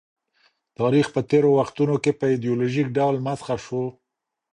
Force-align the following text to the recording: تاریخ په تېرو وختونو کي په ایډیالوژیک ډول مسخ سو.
تاریخ 0.79 1.05
په 1.15 1.21
تېرو 1.29 1.49
وختونو 1.59 1.95
کي 2.03 2.11
په 2.19 2.25
ایډیالوژیک 2.31 2.87
ډول 2.97 3.15
مسخ 3.27 3.47
سو. 3.65 3.83